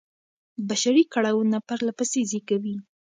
بشري 0.67 1.03
کړاوونه 1.13 1.57
پرله 1.67 1.91
پسې 1.99 2.19
زېږي. 2.29 2.75